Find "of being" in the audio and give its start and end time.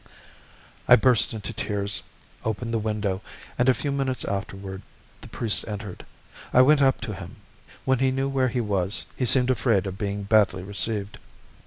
9.85-10.23